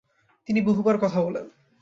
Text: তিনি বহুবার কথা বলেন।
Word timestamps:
তিনি 0.47 0.59
বহুবার 0.61 0.97
কথা 0.97 1.19
বলেন। 1.21 1.45